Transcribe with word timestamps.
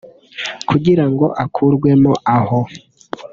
Kugira 0.69 1.05
ngo 1.11 1.25
akurwemo 1.43 2.13
aho 2.37 2.59